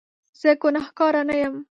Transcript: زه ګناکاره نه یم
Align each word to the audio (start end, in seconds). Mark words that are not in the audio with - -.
زه 0.39 0.49
ګناکاره 0.61 1.21
نه 1.27 1.35
یم 1.41 1.55